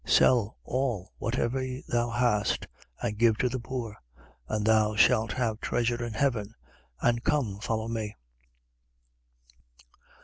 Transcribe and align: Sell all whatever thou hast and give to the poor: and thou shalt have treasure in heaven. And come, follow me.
Sell 0.03 0.57
all 0.63 1.13
whatever 1.19 1.61
thou 1.87 2.09
hast 2.09 2.65
and 3.03 3.19
give 3.19 3.37
to 3.37 3.47
the 3.47 3.59
poor: 3.59 3.95
and 4.47 4.65
thou 4.65 4.95
shalt 4.95 5.33
have 5.33 5.59
treasure 5.61 6.03
in 6.03 6.13
heaven. 6.13 6.55
And 7.01 7.23
come, 7.23 7.59
follow 7.59 7.87
me. 7.87 8.15